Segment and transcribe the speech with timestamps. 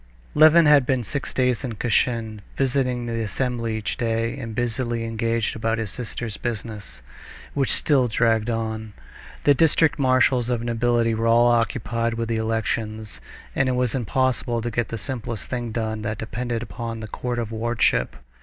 [0.33, 5.55] Levin had been six days in Kashin, visiting the assembly each day, and busily engaged
[5.55, 7.03] about his sister's business,
[7.53, 8.93] which still dragged on.
[9.43, 13.21] The district marshals of nobility were all occupied with the elections,
[13.55, 17.37] and it was impossible to get the simplest thing done that depended upon the court
[17.37, 18.15] of wardship.